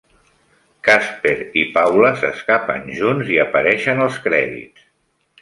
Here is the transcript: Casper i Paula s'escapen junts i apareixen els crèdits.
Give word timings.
Casper 0.87 1.33
i 1.63 1.65
Paula 1.75 2.11
s'escapen 2.23 2.89
junts 3.01 3.31
i 3.35 3.39
apareixen 3.45 4.03
els 4.09 4.19
crèdits. 4.27 4.91